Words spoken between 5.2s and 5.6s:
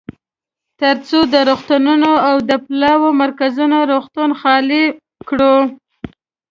کړو.